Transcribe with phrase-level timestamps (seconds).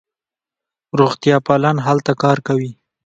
[0.99, 2.71] روغتیاپالان هلته کار کوي.